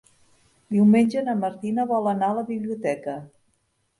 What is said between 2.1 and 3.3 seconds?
anar a la biblioteca.